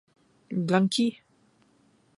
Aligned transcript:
Blanqui! 0.69 1.07